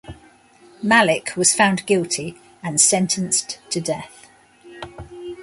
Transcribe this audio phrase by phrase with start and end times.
[0.81, 4.25] Malik was found guilty and sentenced to death.